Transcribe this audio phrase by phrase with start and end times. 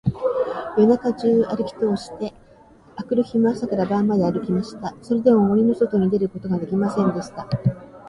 [0.79, 2.33] 夜中じゅうあるきとおして、
[2.95, 4.95] あくる日も朝から晩まであるきました。
[4.99, 7.47] それでも、森のそとに出ることができませんでした。